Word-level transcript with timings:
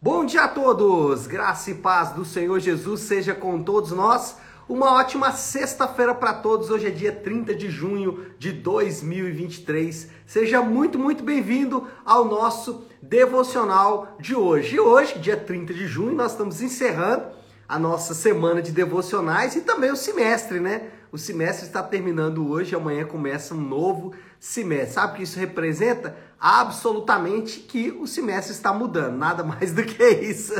Bom 0.00 0.26
dia 0.26 0.42
a 0.42 0.48
todos! 0.48 1.26
Graça 1.26 1.70
e 1.70 1.74
paz 1.74 2.10
do 2.10 2.22
Senhor 2.22 2.60
Jesus 2.60 3.00
seja 3.00 3.34
com 3.34 3.62
todos 3.62 3.92
nós. 3.92 4.36
Uma 4.68 4.92
ótima 4.92 5.32
sexta-feira 5.32 6.14
para 6.14 6.34
todos. 6.34 6.68
Hoje 6.68 6.88
é 6.88 6.90
dia 6.90 7.10
30 7.10 7.54
de 7.54 7.70
junho 7.70 8.26
de 8.38 8.52
2023. 8.52 10.08
Seja 10.26 10.60
muito, 10.60 10.98
muito 10.98 11.24
bem-vindo 11.24 11.88
ao 12.04 12.26
nosso 12.26 12.84
devocional 13.00 14.14
de 14.20 14.34
hoje. 14.34 14.76
E 14.76 14.80
hoje, 14.80 15.18
dia 15.18 15.36
30 15.36 15.72
de 15.72 15.86
junho, 15.86 16.14
nós 16.14 16.32
estamos 16.32 16.60
encerrando 16.60 17.28
a 17.66 17.78
nossa 17.78 18.12
semana 18.12 18.60
de 18.60 18.72
devocionais 18.72 19.56
e 19.56 19.62
também 19.62 19.90
o 19.90 19.96
semestre, 19.96 20.60
né? 20.60 20.90
O 21.12 21.18
semestre 21.18 21.66
está 21.66 21.82
terminando 21.82 22.48
hoje, 22.50 22.74
amanhã 22.74 23.04
começa 23.04 23.54
um 23.54 23.60
novo 23.60 24.12
semestre. 24.40 24.94
Sabe 24.94 25.12
o 25.12 25.16
que 25.16 25.22
isso 25.22 25.38
representa? 25.38 26.16
Absolutamente 26.38 27.60
que 27.60 27.90
o 27.90 28.06
semestre 28.06 28.52
está 28.52 28.72
mudando, 28.72 29.16
nada 29.16 29.42
mais 29.44 29.72
do 29.72 29.84
que 29.84 30.04
isso. 30.04 30.52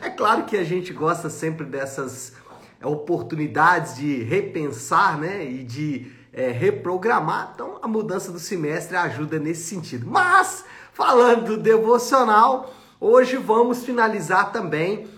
É 0.00 0.10
claro 0.10 0.44
que 0.44 0.56
a 0.56 0.64
gente 0.64 0.92
gosta 0.92 1.28
sempre 1.28 1.66
dessas 1.66 2.32
oportunidades 2.82 3.96
de 3.96 4.22
repensar, 4.22 5.18
né? 5.18 5.44
E 5.44 5.64
de 5.64 6.12
é, 6.32 6.50
reprogramar. 6.50 7.52
Então, 7.54 7.78
a 7.82 7.88
mudança 7.88 8.30
do 8.30 8.38
semestre 8.38 8.96
ajuda 8.96 9.38
nesse 9.38 9.68
sentido. 9.68 10.06
Mas, 10.06 10.64
falando 10.92 11.46
do 11.46 11.56
devocional, 11.56 12.72
hoje 13.00 13.36
vamos 13.36 13.84
finalizar 13.84 14.52
também 14.52 15.08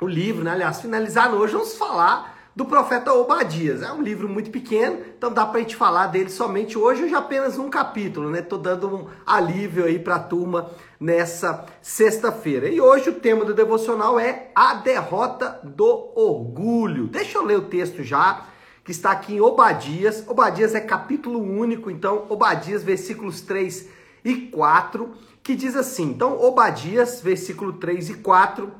o 0.00 0.06
livro, 0.06 0.44
né? 0.44 0.50
Aliás, 0.50 0.80
finalizar 0.80 1.32
hoje, 1.32 1.54
vamos 1.54 1.76
falar 1.76 2.35
do 2.56 2.64
profeta 2.64 3.12
Obadias. 3.12 3.82
É 3.82 3.92
um 3.92 4.00
livro 4.00 4.26
muito 4.26 4.50
pequeno, 4.50 5.00
então 5.16 5.30
dá 5.30 5.44
para 5.44 5.58
a 5.58 5.60
gente 5.60 5.76
falar 5.76 6.06
dele 6.06 6.30
somente 6.30 6.78
hoje, 6.78 7.04
hoje 7.04 7.14
apenas 7.14 7.58
um 7.58 7.68
capítulo, 7.68 8.30
né? 8.30 8.40
Tô 8.40 8.56
dando 8.56 8.88
um 8.88 9.06
alívio 9.26 9.84
aí 9.84 9.98
para 9.98 10.14
a 10.14 10.20
turma 10.20 10.70
nessa 10.98 11.66
sexta-feira. 11.82 12.66
E 12.66 12.80
hoje 12.80 13.10
o 13.10 13.20
tema 13.20 13.44
do 13.44 13.52
devocional 13.52 14.18
é 14.18 14.50
a 14.54 14.72
derrota 14.72 15.60
do 15.62 16.12
orgulho. 16.14 17.08
Deixa 17.08 17.36
eu 17.36 17.44
ler 17.44 17.58
o 17.58 17.66
texto 17.66 18.02
já, 18.02 18.46
que 18.82 18.90
está 18.90 19.10
aqui 19.10 19.34
em 19.34 19.40
Obadias. 19.40 20.24
Obadias 20.26 20.74
é 20.74 20.80
capítulo 20.80 21.38
único, 21.38 21.90
então 21.90 22.24
Obadias 22.30 22.82
versículos 22.82 23.42
3 23.42 23.86
e 24.24 24.34
4, 24.34 25.12
que 25.42 25.54
diz 25.54 25.76
assim: 25.76 26.04
Então 26.04 26.42
Obadias, 26.42 27.20
versículo 27.20 27.74
3 27.74 28.08
e 28.08 28.14
4, 28.14 28.72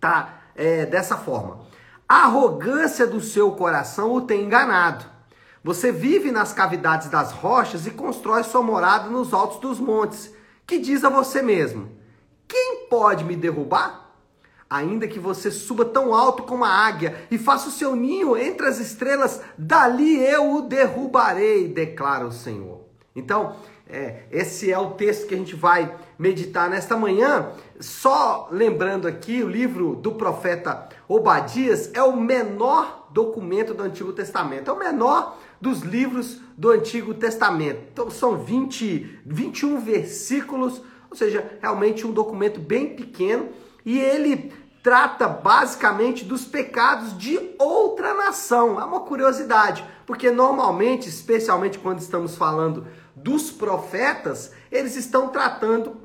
tá 0.00 0.40
é, 0.56 0.86
dessa 0.86 1.18
forma. 1.18 1.68
A 2.10 2.24
arrogância 2.24 3.06
do 3.06 3.20
seu 3.20 3.52
coração 3.52 4.12
o 4.12 4.20
tem 4.20 4.42
enganado. 4.42 5.04
Você 5.62 5.92
vive 5.92 6.32
nas 6.32 6.52
cavidades 6.52 7.08
das 7.08 7.30
rochas 7.30 7.86
e 7.86 7.92
constrói 7.92 8.42
sua 8.42 8.62
morada 8.62 9.08
nos 9.08 9.32
altos 9.32 9.60
dos 9.60 9.78
montes. 9.78 10.34
Que 10.66 10.80
diz 10.80 11.04
a 11.04 11.08
você 11.08 11.40
mesmo: 11.40 11.88
Quem 12.48 12.88
pode 12.90 13.22
me 13.22 13.36
derrubar? 13.36 14.10
Ainda 14.68 15.06
que 15.06 15.20
você 15.20 15.52
suba 15.52 15.84
tão 15.84 16.12
alto 16.12 16.42
como 16.42 16.64
a 16.64 16.68
águia 16.68 17.14
e 17.30 17.38
faça 17.38 17.68
o 17.68 17.72
seu 17.72 17.94
ninho 17.94 18.36
entre 18.36 18.66
as 18.66 18.80
estrelas, 18.80 19.40
dali 19.56 20.20
eu 20.20 20.56
o 20.56 20.62
derrubarei, 20.62 21.68
declara 21.68 22.26
o 22.26 22.32
Senhor. 22.32 22.80
Então, 23.14 23.54
é, 23.88 24.24
esse 24.32 24.72
é 24.72 24.78
o 24.78 24.92
texto 24.92 25.28
que 25.28 25.34
a 25.34 25.38
gente 25.38 25.54
vai 25.54 25.94
meditar 26.18 26.68
nesta 26.68 26.96
manhã. 26.96 27.52
Só 27.78 28.48
lembrando 28.50 29.06
aqui, 29.06 29.44
o 29.44 29.48
livro 29.48 29.94
do 29.94 30.12
profeta 30.12 30.88
Obadias 31.10 31.90
é 31.92 32.00
o 32.00 32.16
menor 32.16 33.08
documento 33.10 33.74
do 33.74 33.82
Antigo 33.82 34.12
Testamento, 34.12 34.70
é 34.70 34.72
o 34.72 34.78
menor 34.78 35.36
dos 35.60 35.80
livros 35.80 36.40
do 36.56 36.70
Antigo 36.70 37.12
Testamento. 37.14 37.80
Então 37.92 38.08
são 38.08 38.38
20, 38.38 39.18
21 39.26 39.80
versículos, 39.80 40.80
ou 41.10 41.16
seja, 41.16 41.58
realmente 41.60 42.06
um 42.06 42.12
documento 42.12 42.60
bem 42.60 42.94
pequeno 42.94 43.48
e 43.84 43.98
ele 43.98 44.52
trata 44.84 45.26
basicamente 45.26 46.24
dos 46.24 46.44
pecados 46.44 47.18
de 47.18 47.56
outra 47.58 48.14
nação. 48.14 48.80
É 48.80 48.84
uma 48.84 49.00
curiosidade, 49.00 49.84
porque 50.06 50.30
normalmente, 50.30 51.08
especialmente 51.08 51.80
quando 51.80 51.98
estamos 51.98 52.36
falando 52.36 52.86
dos 53.16 53.50
profetas, 53.50 54.52
eles 54.70 54.94
estão 54.94 55.26
tratando 55.30 55.96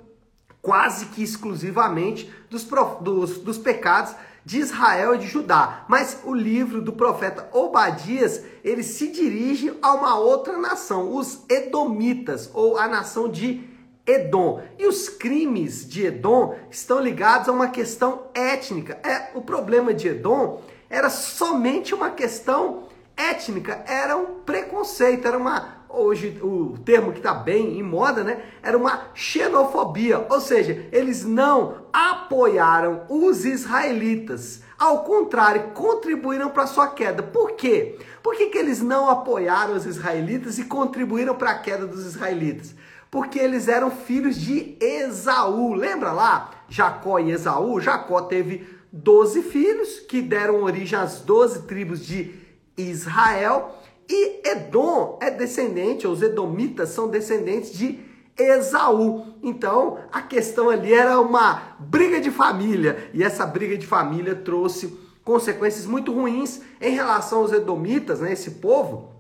quase 0.64 1.06
que 1.06 1.22
exclusivamente 1.22 2.28
dos, 2.50 2.68
dos, 3.02 3.38
dos 3.38 3.60
pecados 3.60 4.16
de 4.46 4.60
Israel 4.60 5.16
e 5.16 5.18
de 5.18 5.28
Judá. 5.28 5.84
Mas 5.88 6.20
o 6.24 6.34
livro 6.34 6.82
do 6.82 6.94
profeta 6.94 7.50
Obadias, 7.52 8.44
ele 8.64 8.84
se 8.84 9.08
dirige 9.08 9.74
a 9.82 9.94
uma 9.94 10.18
outra 10.20 10.58
nação, 10.58 11.16
os 11.16 11.44
Edomitas, 11.50 12.50
ou 12.54 12.78
a 12.78 12.88
nação 12.88 13.28
de 13.28 13.68
Edom. 14.06 14.62
E 14.78 14.86
os 14.86 15.10
crimes 15.10 15.90
de 15.90 16.06
Edom 16.06 16.56
estão 16.70 17.00
ligados 17.00 17.50
a 17.50 17.52
uma 17.52 17.70
questão 17.70 18.28
étnica. 18.36 19.00
É, 19.04 19.32
o 19.34 19.42
problema 19.42 19.94
de 19.94 20.10
Edom 20.10 20.62
era 20.90 21.10
somente 21.10 21.96
uma 21.96 22.12
questão 22.12 22.84
étnica, 23.18 23.84
era 23.88 24.16
um 24.16 24.42
preconceito, 24.42 25.28
era 25.28 25.38
uma 25.38 25.75
hoje 25.96 26.40
o 26.42 26.78
termo 26.84 27.12
que 27.12 27.20
está 27.20 27.34
bem 27.34 27.80
em 27.80 27.84
moda, 27.84 28.24
né? 28.24 28.42
Era 28.62 28.78
uma 28.78 29.10
xenofobia, 29.14 30.26
ou 30.30 30.40
seja, 30.42 30.88
eles 30.92 31.26
não 31.26 31.86
apoiaram 31.92 33.04
os 33.10 33.46
israelitas. 33.46 34.62
Ao 34.78 35.04
contrário, 35.04 35.72
contribuíram 35.74 36.50
para 36.50 36.68
sua 36.68 36.90
queda. 36.90 37.24
Por 37.24 37.54
quê? 37.54 37.98
Por 38.22 38.36
que, 38.36 38.48
que 38.48 38.58
eles 38.58 38.82
não 38.82 39.10
apoiaram 39.10 39.76
os 39.76 39.86
israelitas 39.86 40.58
e 40.58 40.66
contribuíram 40.66 41.36
para 41.36 41.52
a 41.52 41.60
queda 41.60 41.88
dos 41.88 42.06
israelitas? 42.06 42.76
Porque 43.10 43.40
eles 43.40 43.68
eram 43.68 43.90
filhos 43.90 44.36
de 44.36 44.78
Esaú. 44.82 45.74
Lembra 45.74 46.12
lá? 46.12 46.52
Jacó 46.68 47.20
e 47.20 47.32
Esaú? 47.32 47.80
Jacó 47.80 48.24
teve 48.24 48.68
12 48.92 49.44
filhos 49.44 50.00
que 50.00 50.22
deram 50.22 50.64
origem 50.64 51.00
às 51.00 51.22
12 51.22 51.64
tribos 51.64 52.06
de 52.06 52.34
Israel. 52.78 53.76
E 54.10 54.42
Edom 54.50 55.18
é 55.22 55.32
descendente, 55.32 56.08
os 56.08 56.22
edomitas 56.22 56.90
são 56.90 57.08
descendentes 57.08 57.74
de 57.74 58.00
Esaú. 58.38 59.36
Então, 59.42 59.98
a 60.12 60.22
questão 60.22 60.70
ali 60.70 60.94
era 60.94 61.20
uma 61.20 61.76
briga 61.80 62.20
de 62.20 62.30
família, 62.30 63.10
e 63.14 63.24
essa 63.24 63.46
briga 63.46 63.78
de 63.78 63.88
família 63.88 64.36
trouxe 64.36 65.06
consequências 65.24 65.86
muito 65.86 66.14
ruins 66.14 66.62
em 66.80 66.94
relação 66.94 67.40
aos 67.40 67.52
edomitas, 67.52 68.20
né? 68.20 68.32
Esse 68.32 68.52
povo, 68.52 69.12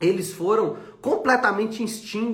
eles 0.00 0.32
foram 0.32 0.78
completamente 1.02 1.84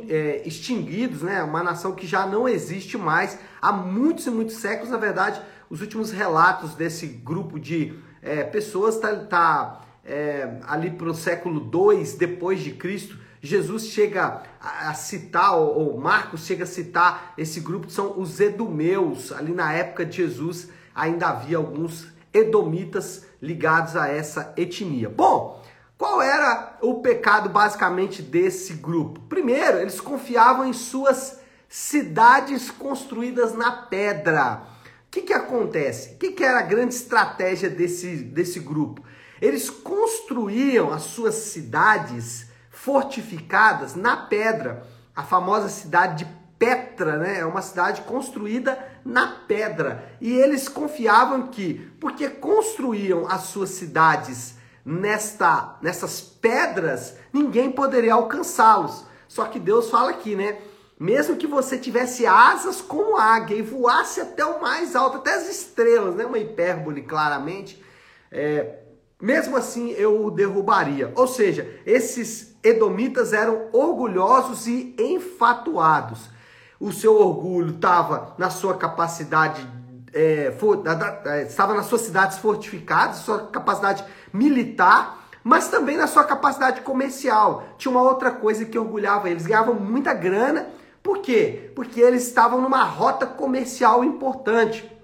é, 0.09 0.43
extinguidos, 0.47 1.23
né? 1.23 1.43
Uma 1.43 1.63
nação 1.63 1.93
que 1.93 2.07
já 2.07 2.25
não 2.25 2.49
existe 2.49 2.97
mais 2.97 3.37
há 3.61 3.73
muitos 3.73 4.27
e 4.27 4.31
muitos 4.31 4.57
séculos. 4.57 4.91
Na 4.91 4.99
verdade, 4.99 5.43
os 5.69 5.81
últimos 5.81 6.13
relatos 6.13 6.75
desse 6.75 7.07
grupo 7.09 7.59
de 7.59 7.99
é, 8.23 8.45
pessoas 8.45 8.99
tá, 8.99 9.17
tá 9.17 9.86
é, 10.07 10.59
ali 10.67 10.91
para 10.91 11.09
o 11.09 11.15
século 11.15 11.61
2 11.61 12.15
depois 12.15 12.61
de 12.61 12.71
Cristo, 12.73 13.19
Jesus 13.43 13.87
chega 13.89 14.43
a, 14.61 14.95
citar, 14.95 15.57
ou 15.57 15.99
Marcos 15.99 16.47
chega 16.47 16.65
a 16.65 16.67
citar 16.67 17.35
esse 17.37 17.61
grupo, 17.61 17.87
que 17.87 17.93
são 17.93 18.19
os 18.19 18.41
edomeus. 18.41 19.31
Ali 19.33 19.53
na 19.53 19.73
época 19.73 20.05
de 20.05 20.17
Jesus 20.17 20.69
ainda 20.95 21.29
havia 21.29 21.57
alguns 21.57 22.09
edomitas 22.33 23.27
ligados 23.41 23.97
a 23.97 24.09
essa 24.09 24.53
etnia. 24.57 25.09
Bom, 25.09 25.63
qual 25.97 26.21
era 26.21 26.77
o 26.83 27.01
pecado 27.01 27.49
basicamente 27.49 28.21
desse 28.21 28.75
grupo? 28.75 29.21
Primeiro, 29.29 29.79
eles 29.79 30.01
confiavam 30.01 30.67
em 30.67 30.73
suas 30.73 31.41
cidades 31.69 32.71
construídas 32.71 33.55
na 33.55 33.73
pedra. 33.73 34.63
O 35.07 35.11
que, 35.11 35.23
que 35.23 35.33
acontece? 35.33 36.15
O 36.15 36.19
que, 36.19 36.33
que 36.33 36.45
era 36.45 36.59
a 36.59 36.63
grande 36.63 36.95
estratégia 36.95 37.71
desse, 37.71 38.17
desse 38.17 38.61
grupo? 38.61 39.03
Eles 39.41 39.71
construíam 39.71 40.93
as 40.93 41.03
suas 41.03 41.35
cidades 41.35 42.47
fortificadas 42.71 43.95
na 43.95 44.17
pedra, 44.17 44.87
a 45.15 45.23
famosa 45.23 45.69
cidade 45.69 46.25
de 46.25 46.37
Petra, 46.59 47.19
né? 47.19 47.41
É 47.41 47.45
uma 47.45 47.61
cidade 47.61 48.01
construída 48.03 48.79
na 49.05 49.27
pedra. 49.47 50.17
E 50.21 50.33
eles 50.33 50.69
confiavam 50.69 51.49
que, 51.49 51.93
porque 52.01 52.29
construíam 52.31 53.27
as 53.29 53.43
suas 53.43 53.71
cidades 53.71 54.55
nesta, 54.83 55.77
nessas 55.83 56.21
pedras, 56.23 57.17
ninguém 57.31 57.71
poderia 57.71 58.15
alcançá-los. 58.15 59.05
Só 59.29 59.45
que 59.45 59.59
Deus 59.59 59.91
fala 59.91 60.11
aqui, 60.11 60.35
né? 60.35 60.59
Mesmo 60.99 61.37
que 61.37 61.47
você 61.47 61.77
tivesse 61.77 62.27
asas 62.27 62.81
como 62.81 63.19
águia 63.19 63.57
e 63.57 63.63
voasse 63.63 64.19
até 64.19 64.43
o 64.47 64.63
mais 64.63 64.97
alto, 64.97 65.19
até 65.19 65.35
as 65.35 65.51
estrelas, 65.51 66.15
né? 66.15 66.25
Uma 66.25 66.39
hipérbole, 66.39 67.03
claramente. 67.03 67.85
É, 68.33 68.79
mesmo 69.21 69.57
assim 69.57 69.91
eu 69.91 70.25
o 70.25 70.31
derrubaria. 70.31 71.13
Ou 71.15 71.27
seja, 71.27 71.69
esses 71.85 72.57
edomitas 72.63 73.33
eram 73.33 73.69
orgulhosos 73.73 74.67
e 74.67 74.95
enfatuados. 74.99 76.31
O 76.79 76.93
seu 76.93 77.19
orgulho 77.19 77.77
estava 77.77 78.35
na 78.37 78.51
sua 78.51 78.77
capacidade, 78.77 79.67
é, 80.13 80.55
for, 80.59 80.83
é, 81.27 81.43
estava 81.43 81.75
nas 81.75 81.87
suas 81.87 82.03
cidades 82.03 82.39
fortificadas, 82.39 83.19
sua 83.19 83.47
capacidade 83.47 84.05
militar, 84.33 85.27
mas 85.43 85.69
também 85.69 85.97
na 85.97 86.07
sua 86.07 86.25
capacidade 86.25 86.83
comercial. 86.83 87.65
Tinha 87.79 87.91
uma 87.91 88.03
outra 88.03 88.31
coisa 88.31 88.65
que 88.65 88.79
orgulhava 88.79 89.31
eles, 89.31 89.47
ganhavam 89.47 89.75
muita 89.75 90.13
grana. 90.13 90.69
Por 91.03 91.19
quê? 91.19 91.71
Porque 91.75 92.01
eles 92.01 92.27
estavam 92.27 92.61
numa 92.61 92.83
rota 92.83 93.25
comercial 93.25 94.05
importante. 94.05 94.96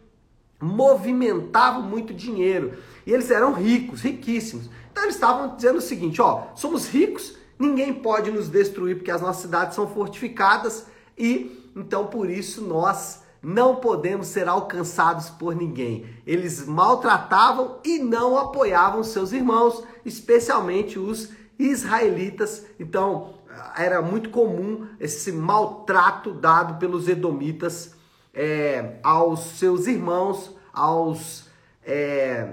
Movimentavam 0.63 1.83
muito 1.83 2.15
dinheiro. 2.15 2.75
E 3.05 3.13
eles 3.13 3.31
eram 3.31 3.53
ricos, 3.53 4.01
riquíssimos. 4.01 4.71
Então 4.93 5.03
eles 5.03 5.17
estavam 5.17 5.57
dizendo 5.57 5.79
o 5.79 5.83
seguinte: 5.83 6.23
ó, 6.23 6.45
somos 6.55 6.89
ricos, 6.89 7.37
ninguém 7.59 7.93
pode 7.93 8.31
nos 8.31 8.49
destruir 8.49 8.97
porque 8.97 9.11
as 9.11 9.21
nossas 9.21 9.43
cidades 9.43 9.75
são 9.75 9.89
fortificadas 9.89 10.87
e 11.19 11.71
então 11.75 12.07
por 12.07 12.31
isso 12.31 12.63
nós 12.63 13.23
não 13.43 13.77
podemos 13.77 14.29
ser 14.29 14.47
alcançados 14.47 15.29
por 15.29 15.57
ninguém. 15.57 16.07
Eles 16.25 16.65
maltratavam 16.65 17.79
e 17.85 17.99
não 17.99 18.39
apoiavam 18.39 19.03
seus 19.03 19.33
irmãos, 19.33 19.83
especialmente 20.05 20.97
os 20.97 21.31
israelitas. 21.59 22.65
Então 22.79 23.35
era 23.77 24.01
muito 24.01 24.31
comum 24.31 24.87
esse 25.01 25.33
maltrato 25.33 26.33
dado 26.33 26.79
pelos 26.79 27.09
edomitas 27.09 27.97
é, 28.35 28.97
aos 29.03 29.41
seus 29.59 29.87
irmãos, 29.87 30.57
aos 30.73 31.51
é, 31.85 32.49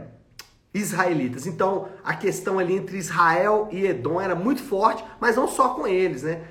israelitas. 0.73 1.47
Então, 1.47 1.89
a 2.03 2.13
questão 2.15 2.59
ali 2.59 2.75
entre 2.75 2.97
Israel 2.97 3.67
e 3.71 3.85
Edom 3.85 4.19
era 4.19 4.35
muito 4.35 4.61
forte, 4.61 5.03
mas 5.19 5.35
não 5.35 5.47
só 5.47 5.69
com 5.69 5.87
eles, 5.87 6.23
né? 6.23 6.43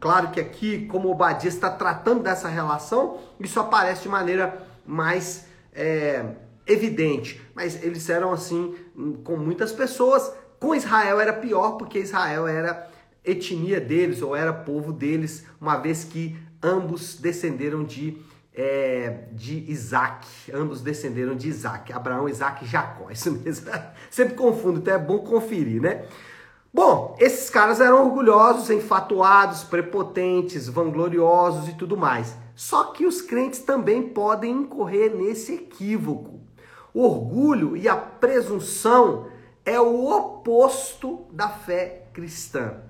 Claro 0.00 0.30
que 0.30 0.40
aqui, 0.40 0.86
como 0.86 1.10
Obadias 1.10 1.54
está 1.54 1.70
tratando 1.70 2.22
dessa 2.22 2.48
relação, 2.48 3.18
isso 3.40 3.58
aparece 3.58 4.02
de 4.02 4.08
maneira 4.08 4.66
mais 4.86 5.46
é, 5.72 6.24
evidente. 6.66 7.40
Mas 7.54 7.82
eles 7.82 8.08
eram 8.08 8.32
assim 8.32 8.76
com 9.24 9.36
muitas 9.36 9.72
pessoas. 9.72 10.32
Com 10.60 10.74
Israel 10.74 11.20
era 11.20 11.32
pior, 11.32 11.72
porque 11.72 11.98
Israel 11.98 12.46
era 12.46 12.88
etnia 13.24 13.80
deles, 13.80 14.22
ou 14.22 14.36
era 14.36 14.52
povo 14.52 14.92
deles, 14.92 15.44
uma 15.60 15.76
vez 15.76 16.04
que 16.04 16.36
ambos 16.62 17.16
descenderam 17.16 17.84
de 17.84 18.18
é, 18.58 19.28
de 19.32 19.70
Isaac. 19.70 20.26
Ambos 20.52 20.80
descenderam 20.80 21.36
de 21.36 21.48
Isaac. 21.48 21.92
Abraão, 21.92 22.28
Isaac 22.28 22.64
e 22.64 22.68
Jacó. 22.68 23.08
Isso 23.12 23.30
mesmo. 23.30 23.70
Sempre 24.10 24.34
confundo, 24.34 24.80
então 24.80 24.94
é 24.94 24.98
bom 24.98 25.18
conferir, 25.20 25.80
né? 25.80 26.06
Bom, 26.74 27.16
esses 27.18 27.48
caras 27.48 27.80
eram 27.80 28.04
orgulhosos, 28.04 28.68
enfatuados, 28.68 29.64
prepotentes, 29.64 30.68
vangloriosos 30.68 31.68
e 31.68 31.74
tudo 31.74 31.96
mais. 31.96 32.36
Só 32.54 32.86
que 32.86 33.06
os 33.06 33.22
crentes 33.22 33.60
também 33.60 34.02
podem 34.02 34.52
incorrer 34.52 35.14
nesse 35.14 35.54
equívoco. 35.54 36.40
O 36.92 37.04
orgulho 37.04 37.76
e 37.76 37.88
a 37.88 37.96
presunção 37.96 39.28
é 39.64 39.80
o 39.80 40.10
oposto 40.10 41.26
da 41.32 41.48
fé 41.48 42.08
cristã. 42.12 42.87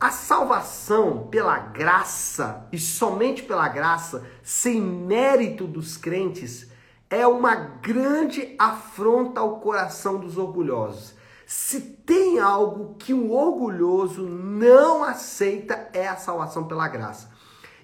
A 0.00 0.12
salvação 0.12 1.26
pela 1.26 1.58
graça 1.58 2.68
e 2.70 2.78
somente 2.78 3.42
pela 3.42 3.68
graça, 3.68 4.24
sem 4.44 4.80
mérito 4.80 5.66
dos 5.66 5.96
crentes, 5.96 6.70
é 7.10 7.26
uma 7.26 7.56
grande 7.56 8.54
afronta 8.60 9.40
ao 9.40 9.58
coração 9.58 10.20
dos 10.20 10.38
orgulhosos. 10.38 11.14
Se 11.44 11.80
tem 11.80 12.38
algo 12.38 12.94
que 12.96 13.12
um 13.12 13.32
orgulhoso 13.32 14.22
não 14.22 15.02
aceita 15.02 15.88
é 15.92 16.06
a 16.06 16.16
salvação 16.16 16.68
pela 16.68 16.86
graça. 16.86 17.30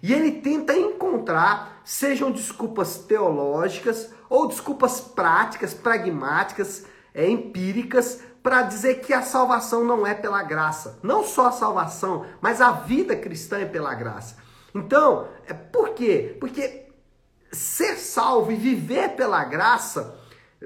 E 0.01 0.13
ele 0.13 0.41
tenta 0.41 0.73
encontrar, 0.73 1.81
sejam 1.83 2.31
desculpas 2.31 2.97
teológicas 2.99 4.13
ou 4.31 4.47
desculpas 4.47 5.01
práticas, 5.01 5.75
pragmáticas, 5.75 6.87
é, 7.13 7.29
empíricas, 7.29 8.21
para 8.45 8.61
dizer 8.61 9.01
que 9.01 9.15
a 9.15 9.23
salvação 9.23 9.85
não 9.85 10.07
é 10.07 10.13
pela 10.13 10.43
graça. 10.43 10.99
Não 11.03 11.25
só 11.25 11.47
a 11.47 11.53
salvação, 11.53 12.27
mas 12.43 12.61
a 12.61 12.73
vida 12.73 13.17
cristã 13.17 13.59
é 13.59 13.65
pela 13.65 13.95
graça. 13.95 14.37
Então, 14.75 15.27
é, 15.47 15.55
por 15.55 15.95
quê? 15.95 16.37
Porque 16.39 16.85
ser 17.51 17.97
salvo 17.97 18.53
e 18.53 18.57
viver 18.57 19.17
pela 19.17 19.43
graça 19.45 20.21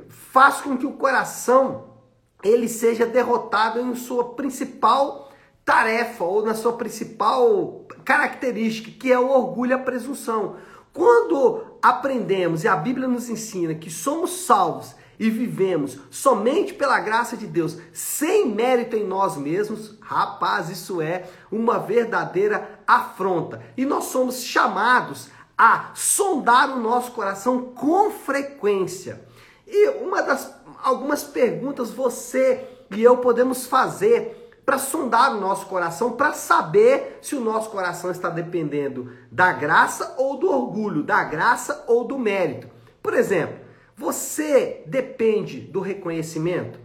faz 0.08 0.60
com 0.60 0.76
que 0.76 0.86
o 0.86 0.94
coração 0.94 1.94
ele 2.42 2.68
seja 2.68 3.06
derrotado 3.06 3.78
em 3.78 3.94
sua 3.94 4.34
principal 4.34 5.30
tarefa 5.64 6.24
ou 6.24 6.44
na 6.44 6.54
sua 6.54 6.72
principal 6.72 7.86
característica, 8.04 8.90
que 8.90 9.12
é 9.12 9.18
o 9.20 9.30
orgulho 9.30 9.70
e 9.70 9.74
a 9.74 9.78
presunção. 9.78 10.56
Quando 10.92 11.78
aprendemos 11.80 12.64
e 12.64 12.68
a 12.68 12.74
Bíblia 12.74 13.06
nos 13.06 13.28
ensina 13.28 13.72
que 13.72 13.88
somos 13.88 14.30
salvos 14.46 14.96
e 15.18 15.28
vivemos 15.30 15.98
somente 16.10 16.74
pela 16.74 17.00
graça 17.00 17.36
de 17.36 17.46
Deus, 17.46 17.78
sem 17.92 18.48
mérito 18.48 18.96
em 18.96 19.04
nós 19.06 19.36
mesmos, 19.36 19.96
rapaz, 20.00 20.70
isso 20.70 21.00
é 21.02 21.24
uma 21.50 21.78
verdadeira 21.78 22.80
afronta. 22.86 23.62
E 23.76 23.84
nós 23.84 24.04
somos 24.04 24.42
chamados 24.42 25.28
a 25.56 25.90
sondar 25.94 26.70
o 26.70 26.80
nosso 26.80 27.10
coração 27.12 27.72
com 27.74 28.10
frequência. 28.10 29.26
E 29.66 29.88
uma 30.00 30.22
das 30.22 30.56
algumas 30.82 31.24
perguntas 31.24 31.90
você 31.90 32.64
e 32.90 33.02
eu 33.02 33.18
podemos 33.18 33.66
fazer 33.66 34.50
para 34.64 34.78
sondar 34.78 35.34
o 35.34 35.40
nosso 35.40 35.66
coração, 35.66 36.12
para 36.12 36.34
saber 36.34 37.18
se 37.22 37.34
o 37.34 37.40
nosso 37.40 37.70
coração 37.70 38.10
está 38.10 38.28
dependendo 38.28 39.12
da 39.32 39.50
graça 39.50 40.14
ou 40.18 40.36
do 40.36 40.50
orgulho, 40.50 41.02
da 41.02 41.24
graça 41.24 41.84
ou 41.88 42.04
do 42.04 42.18
mérito. 42.18 42.68
Por 43.02 43.14
exemplo, 43.14 43.58
você 43.98 44.84
depende 44.86 45.58
do 45.58 45.80
reconhecimento? 45.80 46.78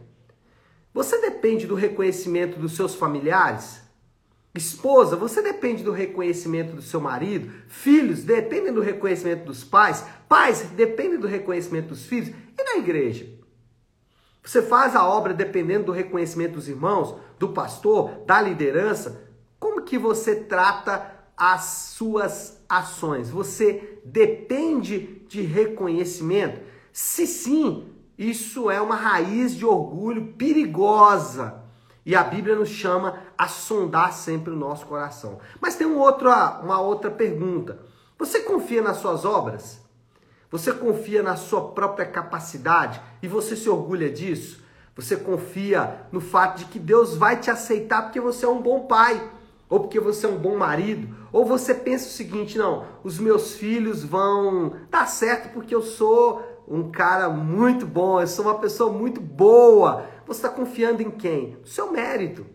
Você 0.92 1.22
depende 1.22 1.68
do 1.68 1.76
reconhecimento 1.76 2.60
dos 2.60 2.76
seus 2.76 2.96
familiares? 2.96 3.84
Esposa, 4.56 5.16
você 5.16 5.40
depende 5.40 5.84
do 5.84 5.92
reconhecimento 5.92 6.76
do 6.76 6.82
seu 6.82 7.00
marido? 7.00 7.54
Filhos 7.68 8.24
dependem 8.24 8.74
do 8.74 8.82
reconhecimento 8.82 9.46
dos 9.46 9.64
pais? 9.64 10.04
Pais 10.28 10.62
dependem 10.76 11.20
do 11.20 11.28
reconhecimento 11.28 11.90
dos 11.90 12.04
filhos? 12.04 12.30
E 12.58 12.64
na 12.64 12.78
igreja? 12.78 13.30
Você 14.44 14.64
faz 14.64 14.96
a 14.96 15.08
obra 15.08 15.36
dependendo 15.36 15.86
do 15.86 15.92
reconhecimento 15.92 16.54
dos 16.54 16.68
irmãos, 16.68 17.16
do 17.38 17.50
pastor, 17.50 18.24
da 18.26 18.42
liderança? 18.42 19.30
Como 19.60 19.84
que 19.84 20.00
você 20.00 20.36
trata 20.36 21.14
as 21.38 21.62
suas 21.96 22.60
ações? 22.68 23.30
Você 23.30 24.00
depende 24.04 25.22
de 25.28 25.42
reconhecimento? 25.44 26.73
Se 26.94 27.26
sim, 27.26 27.88
isso 28.16 28.70
é 28.70 28.80
uma 28.80 28.96
raiz 28.96 29.56
de 29.56 29.66
orgulho 29.66 30.34
perigosa. 30.34 31.64
E 32.06 32.16
a 32.16 32.24
Bíblia 32.24 32.56
nos 32.56 32.70
chama 32.70 33.18
a 33.36 33.48
sondar 33.48 34.14
sempre 34.14 34.54
o 34.54 34.56
nosso 34.56 34.86
coração. 34.86 35.40
Mas 35.60 35.76
tem 35.76 35.88
um 35.88 35.98
outro, 35.98 36.30
uma 36.30 36.80
outra 36.80 37.10
pergunta. 37.10 37.80
Você 38.20 38.42
confia 38.42 38.82
nas 38.82 38.98
suas 38.98 39.26
obras? 39.26 39.82
Você 40.52 40.72
confia 40.72 41.24
na 41.24 41.36
sua 41.36 41.72
própria 41.72 42.06
capacidade 42.06 43.02
e 43.24 43.28
você 43.28 43.56
se 43.56 43.68
orgulha 43.68 44.12
disso? 44.12 44.62
Você 44.96 45.18
confia 45.18 46.06
no 46.12 46.22
fato 46.22 46.60
de 46.60 46.66
que 46.66 46.78
Deus 46.78 47.18
vai 47.18 47.40
te 47.40 47.50
aceitar 47.50 48.04
porque 48.04 48.22
você 48.22 48.46
é 48.46 48.50
um 48.50 48.62
bom 48.62 48.82
pai, 48.82 49.32
ou 49.68 49.80
porque 49.80 50.00
você 50.00 50.28
é 50.28 50.30
um 50.30 50.38
bom 50.38 50.56
marido, 50.56 51.16
ou 51.32 51.44
você 51.44 51.74
pensa 51.74 52.06
o 52.06 52.12
seguinte: 52.12 52.60
não, 52.60 52.86
os 53.04 53.18
meus 53.18 53.56
filhos 53.56 54.04
vão 54.04 54.74
dar 54.92 55.08
certo 55.08 55.52
porque 55.52 55.74
eu 55.74 55.82
sou 55.82 56.53
um 56.68 56.92
cara 56.92 57.30
muito 57.30 57.86
bom, 57.86 58.22
eu 58.22 58.28
sou 58.28 58.46
uma 58.46 58.60
pessoa 58.60 58.92
muito 58.92 59.20
boa. 59.20 60.06
Você 60.26 60.40
está 60.40 60.50
confiando 60.50 61.02
em 61.02 61.12
quem? 61.12 61.58
No 61.60 61.68
seu 61.68 61.92
mérito. 61.92 62.46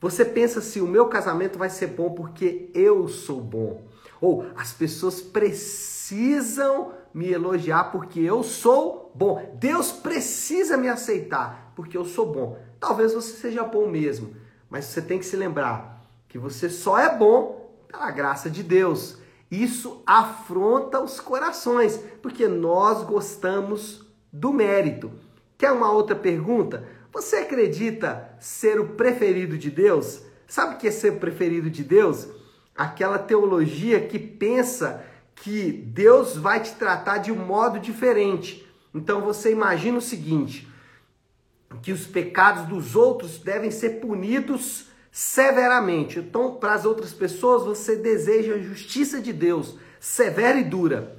Você 0.00 0.24
pensa 0.24 0.58
assim: 0.58 0.80
o 0.80 0.86
meu 0.86 1.08
casamento 1.08 1.58
vai 1.58 1.70
ser 1.70 1.88
bom 1.88 2.10
porque 2.10 2.70
eu 2.74 3.08
sou 3.08 3.40
bom. 3.40 3.86
Ou 4.20 4.46
as 4.56 4.72
pessoas 4.72 5.20
precisam 5.20 6.92
me 7.12 7.30
elogiar 7.30 7.84
porque 7.84 8.20
eu 8.20 8.42
sou 8.42 9.12
bom. 9.14 9.56
Deus 9.58 9.92
precisa 9.92 10.76
me 10.76 10.88
aceitar 10.88 11.72
porque 11.76 11.96
eu 11.96 12.04
sou 12.04 12.32
bom. 12.32 12.58
Talvez 12.80 13.14
você 13.14 13.32
seja 13.32 13.62
bom 13.62 13.88
mesmo, 13.88 14.34
mas 14.68 14.86
você 14.86 15.00
tem 15.00 15.18
que 15.18 15.24
se 15.24 15.36
lembrar 15.36 16.02
que 16.28 16.38
você 16.38 16.68
só 16.68 16.98
é 16.98 17.16
bom 17.16 17.70
pela 17.88 18.10
graça 18.10 18.50
de 18.50 18.62
Deus. 18.62 19.18
Isso 19.62 20.02
afronta 20.04 21.00
os 21.00 21.20
corações, 21.20 21.96
porque 22.20 22.48
nós 22.48 23.04
gostamos 23.04 24.04
do 24.32 24.52
mérito. 24.52 25.12
Quer 25.56 25.70
uma 25.70 25.92
outra 25.92 26.16
pergunta? 26.16 26.88
Você 27.12 27.36
acredita 27.36 28.34
ser 28.40 28.80
o 28.80 28.88
preferido 28.94 29.56
de 29.56 29.70
Deus? 29.70 30.22
Sabe 30.48 30.74
o 30.74 30.78
que 30.78 30.88
é 30.88 30.90
ser 30.90 31.12
o 31.12 31.20
preferido 31.20 31.70
de 31.70 31.84
Deus? 31.84 32.26
Aquela 32.74 33.16
teologia 33.16 34.04
que 34.04 34.18
pensa 34.18 35.04
que 35.36 35.70
Deus 35.70 36.36
vai 36.36 36.60
te 36.60 36.72
tratar 36.74 37.18
de 37.18 37.30
um 37.30 37.36
modo 37.36 37.78
diferente. 37.78 38.68
Então 38.92 39.20
você 39.20 39.52
imagina 39.52 39.98
o 39.98 40.02
seguinte: 40.02 40.68
que 41.80 41.92
os 41.92 42.08
pecados 42.08 42.66
dos 42.66 42.96
outros 42.96 43.38
devem 43.38 43.70
ser 43.70 44.00
punidos 44.00 44.88
severamente. 45.14 46.18
Então, 46.18 46.56
para 46.56 46.74
as 46.74 46.84
outras 46.84 47.12
pessoas, 47.12 47.62
você 47.62 47.94
deseja 47.94 48.54
a 48.54 48.58
justiça 48.58 49.20
de 49.20 49.32
Deus, 49.32 49.78
severa 50.00 50.58
e 50.58 50.64
dura. 50.64 51.16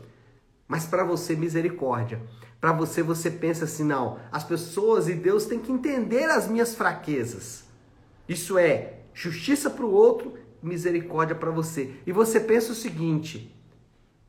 Mas 0.68 0.86
para 0.86 1.06
você, 1.06 1.34
misericórdia. 1.34 2.22
Para 2.60 2.74
você, 2.74 3.02
você 3.02 3.32
pensa 3.32 3.64
assim: 3.64 3.86
não, 3.86 4.20
as 4.34 4.44
pessoas 4.44 5.08
e 5.08 5.14
Deus 5.14 5.46
têm 5.46 5.60
que 5.60 5.72
entender 5.72 6.25
as 6.25 6.46
minhas 6.46 6.75
fraquezas. 6.75 7.64
Isso 8.28 8.58
é 8.58 8.96
justiça 9.14 9.70
para 9.70 9.86
o 9.86 9.94
outro, 9.94 10.34
misericórdia 10.62 11.36
para 11.36 11.52
você. 11.52 11.96
E 12.06 12.12
você 12.12 12.38
pensa 12.38 12.74
o 12.74 12.75
seguinte: 12.75 13.56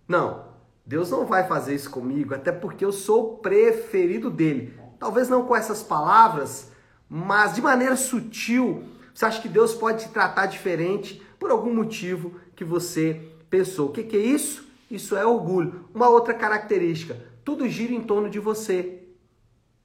não, 0.06 0.44
Deus 0.86 1.10
não 1.10 1.26
vai 1.26 1.48
fazer 1.48 1.74
isso 1.74 1.90
comigo, 1.90 2.32
até 2.36 2.52
porque 2.52 2.84
eu 2.84 2.92
sou 2.92 3.24
o 3.24 3.38
preferido 3.38 4.30
dele. 4.30 4.78
Talvez 4.96 5.28
não 5.28 5.44
com 5.44 5.56
essas 5.56 5.82
palavras, 5.82 6.70
mas 7.08 7.56
de 7.56 7.60
maneira 7.60 7.96
sutil, 7.96 8.84
você 9.16 9.24
acha 9.24 9.40
que 9.40 9.48
Deus 9.48 9.72
pode 9.72 10.04
te 10.04 10.10
tratar 10.10 10.44
diferente 10.44 11.22
por 11.38 11.50
algum 11.50 11.74
motivo 11.74 12.38
que 12.54 12.62
você 12.62 13.22
pensou. 13.48 13.88
O 13.88 13.90
que, 13.90 14.02
que 14.02 14.14
é 14.14 14.20
isso? 14.20 14.68
Isso 14.90 15.16
é 15.16 15.24
orgulho. 15.24 15.88
Uma 15.94 16.10
outra 16.10 16.34
característica: 16.34 17.16
tudo 17.42 17.66
gira 17.66 17.94
em 17.94 18.02
torno 18.02 18.28
de 18.28 18.38
você. 18.38 19.04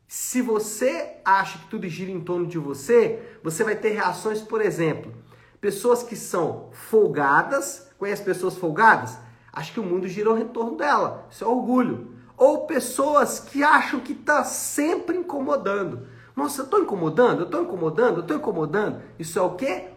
Se 0.06 0.42
você 0.42 1.14
acha 1.24 1.60
que 1.60 1.68
tudo 1.68 1.88
gira 1.88 2.12
em 2.12 2.20
torno 2.20 2.46
de 2.46 2.58
você, 2.58 3.38
você 3.42 3.64
vai 3.64 3.78
ter 3.78 3.92
reações, 3.92 4.42
por 4.42 4.60
exemplo, 4.60 5.14
pessoas 5.62 6.04
que 6.04 6.18
são 6.18 6.70
folgadas, 6.74 7.90
conhece 7.98 8.22
pessoas 8.22 8.58
folgadas? 8.58 9.18
Acho 9.54 9.72
que 9.72 9.80
o 9.80 9.84
mundo 9.84 10.10
gira 10.10 10.38
em 10.42 10.48
torno 10.50 10.76
dela. 10.76 11.26
Isso 11.32 11.46
é 11.46 11.48
orgulho. 11.48 12.16
Ou 12.36 12.66
pessoas 12.66 13.40
que 13.40 13.64
acham 13.64 14.02
que 14.02 14.12
está 14.12 14.44
sempre 14.44 15.16
incomodando. 15.16 16.06
Nossa, 16.36 16.62
eu 16.62 16.66
estou 16.66 16.82
incomodando, 16.82 17.40
eu 17.40 17.46
estou 17.46 17.64
incomodando, 17.64 18.18
eu 18.18 18.22
estou 18.22 18.38
incomodando. 18.38 19.02
Isso 19.20 19.38
é 19.38 19.42
o 19.42 19.52
quê? 19.52 19.90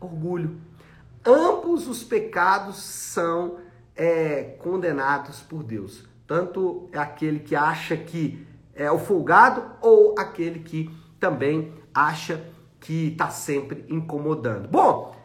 Orgulho. 0.00 0.60
Ambos 1.24 1.88
os 1.88 2.04
pecados 2.04 2.76
são 2.76 3.58
é, 3.94 4.56
condenados 4.60 5.40
por 5.40 5.62
Deus. 5.62 6.04
Tanto 6.26 6.88
é 6.92 6.98
aquele 6.98 7.40
que 7.40 7.54
acha 7.54 7.96
que 7.96 8.46
é 8.74 8.90
o 8.90 8.98
folgado 8.98 9.64
ou 9.80 10.14
aquele 10.18 10.60
que 10.60 10.90
também 11.18 11.72
acha 11.94 12.44
que 12.78 13.08
está 13.08 13.30
sempre 13.30 13.84
incomodando. 13.88 14.68
Bom, 14.68 15.16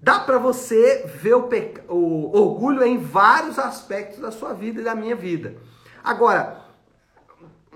dá 0.00 0.20
para 0.20 0.38
você 0.38 1.06
ver 1.06 1.34
o, 1.34 1.48
o 1.88 2.36
orgulho 2.36 2.82
em 2.82 2.98
vários 2.98 3.58
aspectos 3.58 4.20
da 4.20 4.30
sua 4.30 4.54
vida 4.54 4.80
e 4.80 4.84
da 4.84 4.94
minha 4.94 5.14
vida. 5.14 5.56
Agora, 6.02 6.65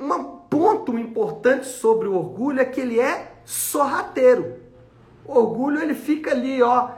um 0.00 0.24
ponto 0.50 0.98
importante 0.98 1.66
sobre 1.66 2.08
o 2.08 2.14
orgulho 2.14 2.60
é 2.60 2.64
que 2.64 2.80
ele 2.80 2.98
é 2.98 3.34
sorrateiro. 3.44 4.58
O 5.24 5.38
orgulho 5.38 5.80
ele 5.80 5.94
fica 5.94 6.30
ali, 6.32 6.62
ó, 6.62 6.90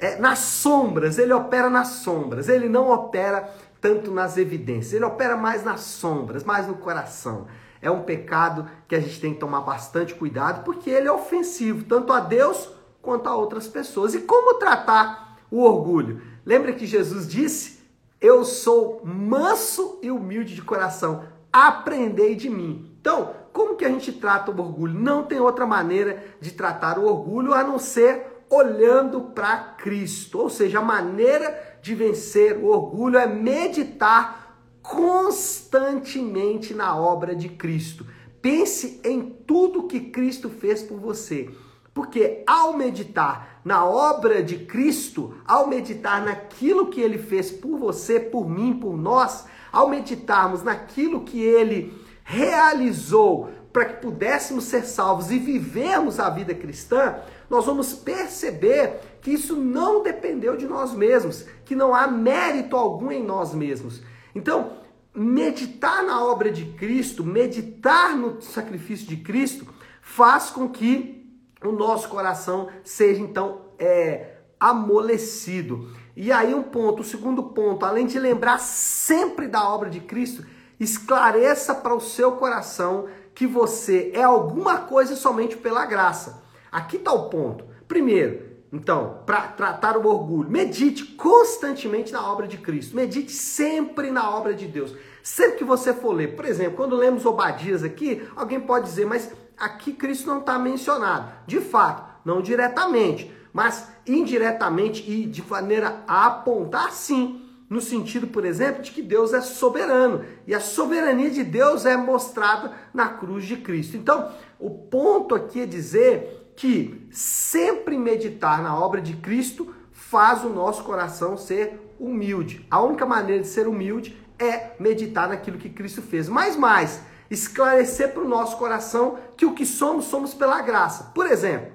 é, 0.00 0.18
nas 0.18 0.40
sombras, 0.40 1.18
ele 1.18 1.32
opera 1.32 1.70
nas 1.70 1.88
sombras, 1.88 2.48
ele 2.48 2.68
não 2.68 2.90
opera 2.90 3.48
tanto 3.80 4.10
nas 4.10 4.36
evidências, 4.36 4.92
ele 4.92 5.04
opera 5.04 5.36
mais 5.36 5.64
nas 5.64 5.80
sombras, 5.80 6.44
mais 6.44 6.66
no 6.66 6.74
coração. 6.74 7.46
É 7.80 7.90
um 7.90 8.02
pecado 8.02 8.68
que 8.86 8.94
a 8.94 9.00
gente 9.00 9.20
tem 9.20 9.34
que 9.34 9.40
tomar 9.40 9.60
bastante 9.62 10.14
cuidado, 10.14 10.64
porque 10.64 10.88
ele 10.88 11.08
é 11.08 11.12
ofensivo, 11.12 11.84
tanto 11.84 12.12
a 12.12 12.20
Deus 12.20 12.70
quanto 13.00 13.28
a 13.28 13.34
outras 13.34 13.66
pessoas. 13.66 14.14
E 14.14 14.20
como 14.20 14.58
tratar 14.58 15.38
o 15.50 15.62
orgulho? 15.62 16.22
Lembra 16.46 16.72
que 16.72 16.86
Jesus 16.86 17.28
disse: 17.28 17.80
Eu 18.20 18.44
sou 18.44 19.02
manso 19.04 19.98
e 20.00 20.10
humilde 20.10 20.54
de 20.54 20.62
coração, 20.62 21.24
aprendei 21.52 22.34
de 22.34 22.48
mim. 22.48 22.96
Então, 23.00 23.34
como 23.52 23.76
que 23.76 23.84
a 23.84 23.88
gente 23.88 24.12
trata 24.12 24.50
o 24.50 24.60
orgulho? 24.60 24.94
Não 24.94 25.24
tem 25.24 25.38
outra 25.38 25.66
maneira 25.66 26.24
de 26.40 26.52
tratar 26.52 26.98
o 26.98 27.04
orgulho 27.04 27.52
a 27.52 27.62
não 27.62 27.78
ser 27.78 28.44
olhando 28.48 29.20
para 29.20 29.56
Cristo. 29.78 30.38
Ou 30.38 30.48
seja, 30.48 30.78
a 30.78 30.82
maneira 30.82 31.78
de 31.82 31.94
vencer 31.94 32.56
o 32.56 32.66
orgulho 32.66 33.18
é 33.18 33.26
meditar 33.26 34.56
constantemente 34.82 36.74
na 36.74 36.96
obra 36.96 37.34
de 37.34 37.48
Cristo. 37.50 38.06
Pense 38.40 39.00
em 39.04 39.22
tudo 39.46 39.86
que 39.86 40.00
Cristo 40.00 40.48
fez 40.48 40.82
por 40.82 40.98
você. 40.98 41.50
Porque 41.94 42.42
ao 42.46 42.76
meditar 42.76 43.60
na 43.64 43.84
obra 43.84 44.42
de 44.42 44.58
Cristo, 44.58 45.34
ao 45.46 45.68
meditar 45.68 46.24
naquilo 46.24 46.86
que 46.86 47.00
ele 47.00 47.18
fez 47.18 47.50
por 47.50 47.78
você, 47.78 48.18
por 48.18 48.48
mim, 48.48 48.74
por 48.74 48.96
nós, 48.96 49.46
ao 49.70 49.88
meditarmos 49.88 50.62
naquilo 50.62 51.22
que 51.22 51.40
ele 51.40 51.94
realizou 52.24 53.50
para 53.72 53.86
que 53.86 54.02
pudéssemos 54.02 54.64
ser 54.64 54.84
salvos 54.84 55.30
e 55.30 55.38
vivermos 55.38 56.20
a 56.20 56.28
vida 56.28 56.54
cristã, 56.54 57.16
nós 57.48 57.64
vamos 57.64 57.94
perceber 57.94 59.00
que 59.22 59.30
isso 59.30 59.56
não 59.56 60.02
dependeu 60.02 60.56
de 60.56 60.66
nós 60.66 60.92
mesmos, 60.92 61.46
que 61.64 61.74
não 61.74 61.94
há 61.94 62.06
mérito 62.06 62.76
algum 62.76 63.10
em 63.10 63.24
nós 63.24 63.54
mesmos. 63.54 64.02
Então, 64.34 64.72
meditar 65.14 66.02
na 66.02 66.22
obra 66.24 66.50
de 66.50 66.64
Cristo, 66.64 67.24
meditar 67.24 68.16
no 68.16 68.42
sacrifício 68.42 69.06
de 69.06 69.16
Cristo, 69.16 69.66
faz 70.02 70.50
com 70.50 70.68
que 70.68 71.21
o 71.68 71.72
nosso 71.72 72.08
coração 72.08 72.68
seja 72.84 73.20
então 73.20 73.62
é, 73.78 74.36
amolecido. 74.58 75.90
E 76.16 76.30
aí 76.30 76.54
um 76.54 76.62
ponto, 76.62 77.00
o 77.00 77.04
segundo 77.04 77.42
ponto, 77.42 77.84
além 77.84 78.06
de 78.06 78.18
lembrar 78.18 78.58
sempre 78.60 79.48
da 79.48 79.68
obra 79.68 79.88
de 79.88 80.00
Cristo, 80.00 80.44
esclareça 80.78 81.74
para 81.74 81.94
o 81.94 82.00
seu 82.00 82.32
coração 82.32 83.06
que 83.34 83.46
você 83.46 84.12
é 84.14 84.22
alguma 84.22 84.78
coisa 84.78 85.16
somente 85.16 85.56
pela 85.56 85.86
graça. 85.86 86.42
Aqui 86.70 86.96
está 86.96 87.12
o 87.12 87.28
ponto. 87.28 87.64
Primeiro, 87.88 88.52
então, 88.72 89.18
para 89.26 89.42
tratar 89.48 89.98
o 89.98 90.06
orgulho, 90.06 90.50
medite 90.50 91.04
constantemente 91.04 92.10
na 92.10 92.26
obra 92.30 92.48
de 92.48 92.56
Cristo. 92.56 92.96
Medite 92.96 93.32
sempre 93.32 94.10
na 94.10 94.34
obra 94.34 94.54
de 94.54 94.66
Deus. 94.66 94.94
Sempre 95.22 95.58
que 95.58 95.64
você 95.64 95.92
for 95.92 96.12
ler, 96.12 96.34
por 96.34 96.44
exemplo, 96.44 96.76
quando 96.76 96.96
lemos 96.96 97.26
Obadias 97.26 97.84
aqui, 97.84 98.26
alguém 98.34 98.58
pode 98.58 98.86
dizer, 98.86 99.06
mas 99.06 99.30
aqui 99.58 99.92
Cristo 99.92 100.26
não 100.26 100.40
está 100.40 100.58
mencionado. 100.58 101.32
De 101.46 101.60
fato, 101.60 102.04
não 102.24 102.40
diretamente, 102.40 103.32
mas 103.52 103.88
indiretamente 104.06 105.08
e 105.10 105.26
de 105.26 105.42
maneira 105.42 106.02
a 106.06 106.26
apontar 106.26 106.92
sim 106.92 107.42
no 107.68 107.80
sentido, 107.80 108.26
por 108.26 108.44
exemplo, 108.44 108.82
de 108.82 108.90
que 108.90 109.00
Deus 109.00 109.32
é 109.32 109.40
soberano 109.40 110.22
e 110.46 110.54
a 110.54 110.60
soberania 110.60 111.30
de 111.30 111.42
Deus 111.42 111.86
é 111.86 111.96
mostrada 111.96 112.70
na 112.92 113.08
cruz 113.08 113.46
de 113.46 113.56
Cristo. 113.56 113.96
Então, 113.96 114.30
o 114.58 114.68
ponto 114.68 115.34
aqui 115.34 115.62
é 115.62 115.66
dizer 115.66 116.52
que 116.54 117.08
sempre 117.10 117.96
meditar 117.96 118.62
na 118.62 118.78
obra 118.78 119.00
de 119.00 119.14
Cristo 119.14 119.74
faz 119.90 120.44
o 120.44 120.50
nosso 120.50 120.84
coração 120.84 121.38
ser 121.38 121.94
humilde. 121.98 122.66
A 122.70 122.82
única 122.82 123.06
maneira 123.06 123.40
de 123.40 123.48
ser 123.48 123.66
humilde 123.66 124.20
é 124.38 124.72
meditar 124.78 125.28
naquilo 125.28 125.56
que 125.56 125.70
Cristo 125.70 126.02
fez. 126.02 126.28
Mais 126.28 126.56
mais, 126.56 127.02
esclarecer 127.32 128.12
para 128.12 128.22
o 128.22 128.28
nosso 128.28 128.56
coração 128.58 129.18
que 129.36 129.46
o 129.46 129.54
que 129.54 129.64
somos, 129.64 130.04
somos 130.04 130.34
pela 130.34 130.60
graça. 130.60 131.10
Por 131.14 131.26
exemplo, 131.26 131.72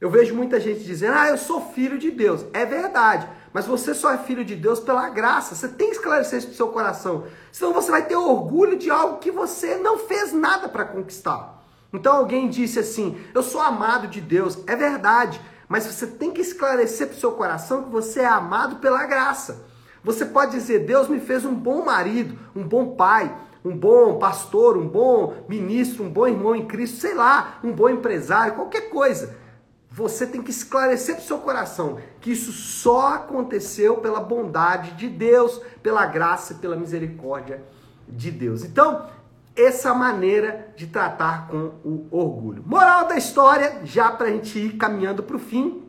eu 0.00 0.10
vejo 0.10 0.34
muita 0.34 0.60
gente 0.60 0.84
dizendo: 0.84 1.14
"Ah, 1.16 1.28
eu 1.28 1.38
sou 1.38 1.72
filho 1.72 1.98
de 1.98 2.10
Deus". 2.10 2.44
É 2.52 2.66
verdade, 2.66 3.26
mas 3.52 3.66
você 3.66 3.94
só 3.94 4.12
é 4.12 4.18
filho 4.18 4.44
de 4.44 4.54
Deus 4.54 4.80
pela 4.80 5.08
graça. 5.08 5.54
Você 5.54 5.68
tem 5.68 5.88
que 5.88 5.96
esclarecer 5.96 6.38
isso 6.38 6.48
para 6.48 6.54
o 6.54 6.56
seu 6.56 6.68
coração. 6.68 7.24
Senão 7.50 7.72
você 7.72 7.90
vai 7.90 8.04
ter 8.04 8.16
orgulho 8.16 8.76
de 8.76 8.90
algo 8.90 9.18
que 9.18 9.30
você 9.30 9.76
não 9.76 9.98
fez 9.98 10.32
nada 10.32 10.68
para 10.68 10.84
conquistar. 10.84 11.62
Então 11.92 12.14
alguém 12.14 12.50
disse 12.50 12.78
assim: 12.78 13.18
Eu 13.34 13.42
sou 13.42 13.60
amado 13.60 14.06
de 14.06 14.20
Deus. 14.20 14.58
É 14.66 14.76
verdade, 14.76 15.40
mas 15.68 15.86
você 15.86 16.06
tem 16.06 16.32
que 16.32 16.42
esclarecer 16.42 17.06
para 17.06 17.16
o 17.16 17.20
seu 17.20 17.32
coração 17.32 17.84
que 17.84 17.90
você 17.90 18.20
é 18.20 18.26
amado 18.26 18.76
pela 18.76 19.06
graça. 19.06 19.64
Você 20.04 20.26
pode 20.26 20.52
dizer: 20.52 20.80
Deus 20.80 21.08
me 21.08 21.18
fez 21.18 21.46
um 21.46 21.54
bom 21.54 21.84
marido, 21.84 22.38
um 22.54 22.62
bom 22.62 22.94
pai, 22.94 23.34
um 23.64 23.76
bom 23.76 24.18
pastor, 24.18 24.76
um 24.76 24.88
bom 24.88 25.34
ministro, 25.48 26.04
um 26.04 26.10
bom 26.10 26.26
irmão 26.26 26.54
em 26.54 26.66
Cristo, 26.66 26.98
sei 26.98 27.14
lá, 27.14 27.58
um 27.62 27.72
bom 27.72 27.88
empresário, 27.88 28.54
qualquer 28.54 28.90
coisa. 28.90 29.36
Você 29.90 30.26
tem 30.26 30.42
que 30.42 30.50
esclarecer 30.50 31.16
para 31.16 31.24
o 31.24 31.26
seu 31.26 31.38
coração 31.38 31.98
que 32.20 32.32
isso 32.32 32.50
só 32.50 33.14
aconteceu 33.14 33.98
pela 33.98 34.20
bondade 34.20 34.92
de 34.92 35.08
Deus, 35.08 35.60
pela 35.82 36.06
graça 36.06 36.54
e 36.54 36.56
pela 36.56 36.76
misericórdia 36.76 37.62
de 38.08 38.30
Deus. 38.30 38.64
Então, 38.64 39.06
essa 39.54 39.92
maneira 39.92 40.72
de 40.76 40.86
tratar 40.86 41.48
com 41.48 41.72
o 41.84 42.08
orgulho. 42.10 42.64
Moral 42.66 43.06
da 43.06 43.16
história, 43.16 43.82
já 43.84 44.10
para 44.10 44.28
a 44.28 44.30
gente 44.30 44.58
ir 44.58 44.76
caminhando 44.78 45.22
para 45.22 45.36
o 45.36 45.38
fim, 45.38 45.82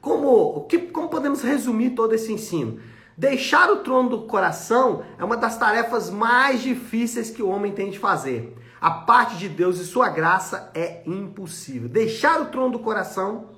como, 0.00 0.66
como 0.92 1.08
podemos 1.08 1.42
resumir 1.42 1.90
todo 1.90 2.14
esse 2.14 2.32
ensino? 2.32 2.80
Deixar 3.16 3.70
o 3.70 3.76
trono 3.76 4.08
do 4.08 4.22
coração 4.22 5.02
é 5.18 5.24
uma 5.24 5.36
das 5.36 5.56
tarefas 5.58 6.10
mais 6.10 6.62
difíceis 6.62 7.30
que 7.30 7.42
o 7.42 7.48
homem 7.48 7.72
tem 7.72 7.90
de 7.90 7.98
fazer. 7.98 8.56
A 8.80 8.90
parte 8.90 9.36
de 9.36 9.48
Deus 9.48 9.78
e 9.78 9.84
sua 9.84 10.08
graça 10.08 10.70
é 10.74 11.02
impossível. 11.06 11.88
Deixar 11.88 12.40
o 12.40 12.46
trono 12.46 12.72
do 12.72 12.78
coração 12.78 13.50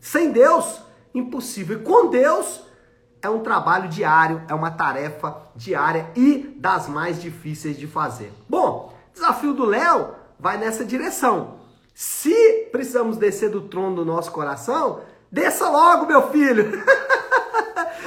sem 0.00 0.30
Deus, 0.30 0.80
impossível. 1.14 1.78
E 1.78 1.82
com 1.82 2.10
Deus, 2.10 2.62
é 3.22 3.28
um 3.28 3.40
trabalho 3.40 3.88
diário, 3.88 4.42
é 4.48 4.54
uma 4.54 4.70
tarefa 4.70 5.36
diária 5.54 6.10
e 6.14 6.54
das 6.58 6.88
mais 6.88 7.20
difíceis 7.20 7.78
de 7.78 7.86
fazer. 7.86 8.32
Bom, 8.48 8.92
desafio 9.14 9.54
do 9.54 9.64
Léo 9.64 10.10
vai 10.38 10.58
nessa 10.58 10.84
direção. 10.84 11.56
Se 11.94 12.68
precisamos 12.70 13.16
descer 13.16 13.50
do 13.50 13.62
trono 13.62 13.96
do 13.96 14.04
nosso 14.04 14.30
coração, 14.30 15.00
desça 15.32 15.68
logo, 15.68 16.06
meu 16.06 16.30
filho. 16.30 16.84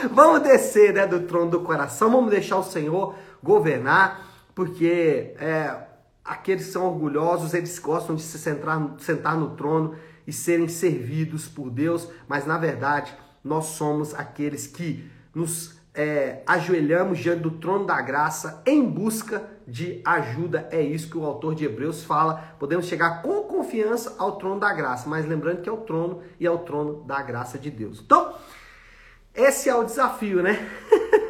vamos 0.07 0.41
descer 0.41 0.93
né, 0.93 1.05
do 1.05 1.21
trono 1.21 1.51
do 1.51 1.61
coração, 1.61 2.11
vamos 2.11 2.31
deixar 2.31 2.57
o 2.57 2.63
Senhor 2.63 3.15
governar, 3.43 4.25
porque 4.53 5.33
é, 5.39 5.75
aqueles 6.23 6.67
que 6.67 6.71
são 6.71 6.85
orgulhosos, 6.85 7.53
eles 7.53 7.77
gostam 7.79 8.15
de 8.15 8.21
se 8.21 8.37
sentar, 8.37 8.95
sentar 8.99 9.37
no 9.37 9.55
trono 9.55 9.95
e 10.27 10.31
serem 10.31 10.67
servidos 10.67 11.47
por 11.47 11.69
Deus, 11.69 12.07
mas 12.27 12.45
na 12.45 12.57
verdade 12.57 13.13
nós 13.43 13.65
somos 13.65 14.13
aqueles 14.13 14.67
que 14.67 15.09
nos 15.33 15.79
é, 15.93 16.43
ajoelhamos 16.45 17.19
diante 17.19 17.41
do 17.41 17.51
trono 17.51 17.85
da 17.85 17.99
graça 18.01 18.61
em 18.65 18.83
busca 18.83 19.43
de 19.67 20.01
ajuda. 20.05 20.67
É 20.71 20.81
isso 20.81 21.09
que 21.09 21.17
o 21.17 21.25
autor 21.25 21.55
de 21.55 21.65
Hebreus 21.65 22.03
fala. 22.03 22.55
Podemos 22.59 22.85
chegar 22.85 23.21
com 23.21 23.43
confiança 23.43 24.15
ao 24.17 24.37
trono 24.37 24.59
da 24.59 24.71
graça, 24.73 25.09
mas 25.09 25.25
lembrando 25.25 25.61
que 25.61 25.69
é 25.69 25.71
o 25.71 25.77
trono 25.77 26.21
e 26.39 26.45
é 26.45 26.51
o 26.51 26.59
trono 26.59 27.03
da 27.03 27.21
graça 27.21 27.57
de 27.57 27.69
Deus. 27.69 28.01
Então, 28.03 28.33
esse 29.39 29.69
é 29.69 29.75
o 29.75 29.83
desafio, 29.83 30.41
né? 30.43 30.69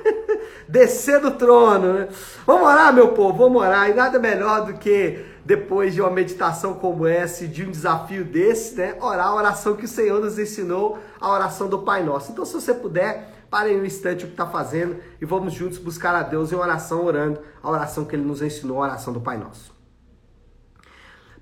Descer 0.68 1.20
do 1.20 1.32
trono, 1.32 1.94
né? 1.94 2.10
Vamos 2.46 2.68
orar, 2.68 2.94
meu 2.94 3.10
povo, 3.10 3.38
vamos 3.38 3.62
orar. 3.62 3.90
E 3.90 3.94
nada 3.94 4.20
melhor 4.20 4.66
do 4.66 4.74
que 4.74 5.26
depois 5.46 5.94
de 5.94 6.02
uma 6.02 6.12
meditação 6.12 6.74
como 6.76 7.08
essa, 7.08 7.48
de 7.48 7.66
um 7.66 7.72
desafio 7.72 8.24
desse, 8.24 8.76
né? 8.76 8.96
Orar 9.02 9.28
a 9.28 9.36
oração 9.36 9.76
que 9.76 9.86
o 9.86 9.88
Senhor 9.88 10.20
nos 10.20 10.38
ensinou, 10.38 11.00
a 11.20 11.32
oração 11.32 11.68
do 11.68 11.80
Pai 11.80 12.04
Nosso. 12.04 12.32
Então, 12.32 12.46
se 12.46 12.54
você 12.54 12.74
puder, 12.74 13.46
pare 13.50 13.76
um 13.76 13.86
instante 13.86 14.26
o 14.26 14.28
que 14.28 14.34
está 14.34 14.46
fazendo 14.46 14.98
e 15.20 15.26
vamos 15.26 15.54
juntos 15.54 15.78
buscar 15.78 16.14
a 16.16 16.24
Deus 16.24 16.52
em 16.52 16.56
oração, 16.56 17.04
orando 17.06 17.40
a 17.64 17.70
oração 17.70 18.06
que 18.06 18.16
Ele 18.16 18.26
nos 18.26 18.42
ensinou, 18.42 18.78
a 18.84 18.88
oração 18.88 19.12
do 19.12 19.22
Pai 19.22 19.38
Nosso. 19.38 19.80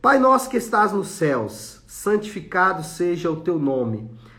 Pai 0.01 0.19
nosso 0.19 0.49
que 0.49 0.57
estás 0.57 0.93
nos 0.93 1.07
céus, 1.07 1.81
santificado 1.87 2.83
seja 2.83 3.31
o 3.31 3.41
teu 3.41 3.57
nome. 3.57 4.09